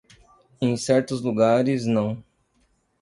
[0.59, 2.23] Em certos lugares, não.